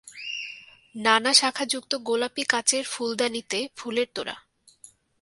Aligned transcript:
নানাশাখাযুক্ত 0.95 1.91
গোলাপি 2.03 2.43
কাঁচের 2.43 2.83
ফুলদানিতে 2.85 3.59
ফুলের 3.77 4.07
তোড়া। 4.15 4.35